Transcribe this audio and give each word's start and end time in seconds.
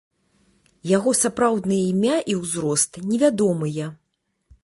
Яго 0.91 1.11
сапраўднае 1.23 1.77
імя 1.91 2.17
і 2.33 2.37
ўзрост 2.41 2.91
невядомыя. 3.13 3.85